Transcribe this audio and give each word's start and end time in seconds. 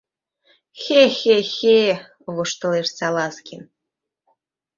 —Хе-хе-хе!— 0.81 1.81
воштылеш 2.33 2.87
Салазкин. 2.97 3.61